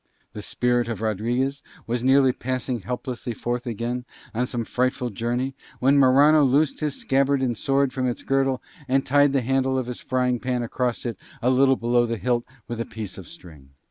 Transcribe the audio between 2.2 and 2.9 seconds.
passing